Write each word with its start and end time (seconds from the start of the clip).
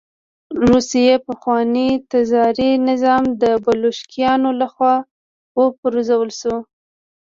د 0.03 0.03
روسیې 0.69 1.15
پخوانی 1.27 1.89
تزاري 2.11 2.71
نظام 2.89 3.23
د 3.41 3.43
بلشویکانو 3.65 4.49
له 4.61 4.67
خوا 4.73 4.95
وپرځول 5.59 6.29
شو 6.39 6.55